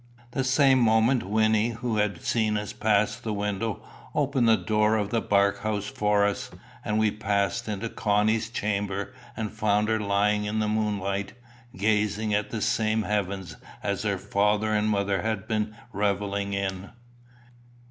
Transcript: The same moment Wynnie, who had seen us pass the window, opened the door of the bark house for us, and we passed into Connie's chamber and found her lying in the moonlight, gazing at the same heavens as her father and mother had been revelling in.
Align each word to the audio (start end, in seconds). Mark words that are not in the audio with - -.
The 0.31 0.43
same 0.43 0.79
moment 0.79 1.21
Wynnie, 1.21 1.73
who 1.73 1.97
had 1.97 2.23
seen 2.23 2.57
us 2.57 2.73
pass 2.73 3.17
the 3.17 3.33
window, 3.35 3.83
opened 4.15 4.49
the 4.49 4.57
door 4.57 4.97
of 4.97 5.11
the 5.11 5.21
bark 5.21 5.59
house 5.59 5.85
for 5.85 6.25
us, 6.25 6.49
and 6.83 6.97
we 6.97 7.11
passed 7.11 7.67
into 7.67 7.87
Connie's 7.87 8.49
chamber 8.49 9.13
and 9.37 9.51
found 9.53 9.89
her 9.89 9.99
lying 9.99 10.45
in 10.45 10.57
the 10.57 10.67
moonlight, 10.67 11.33
gazing 11.77 12.33
at 12.33 12.49
the 12.49 12.61
same 12.63 13.03
heavens 13.03 13.57
as 13.83 14.01
her 14.01 14.17
father 14.17 14.73
and 14.73 14.89
mother 14.89 15.21
had 15.21 15.47
been 15.47 15.75
revelling 15.93 16.53
in. 16.53 16.89